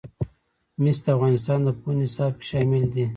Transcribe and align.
مس 0.81 0.97
د 1.03 1.05
افغانستان 1.15 1.59
د 1.63 1.69
پوهنې 1.79 2.07
نصاب 2.09 2.33
کې 2.39 2.45
شامل 2.51 2.83
دي. 2.93 3.05